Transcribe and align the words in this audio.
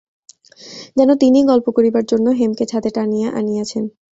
যেন 0.97 1.09
তিনিই 1.15 1.45
গল্প 1.45 1.67
করিবার 1.69 2.05
জন্য 2.05 2.27
হেমকে 2.29 2.65
ছাদে 2.65 2.89
টানিয়া 2.89 3.29
আনিয়াছেন। 3.31 3.83